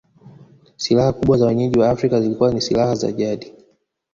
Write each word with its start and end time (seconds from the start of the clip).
Silaha 0.77 1.11
kubwa 1.13 1.37
za 1.37 1.45
wenyeji 1.47 1.79
wa 1.79 1.89
Afrika 1.89 2.21
zilikuwa 2.21 2.53
ni 2.53 2.61
silaha 2.61 2.95
za 2.95 3.11
jadi 3.11 3.53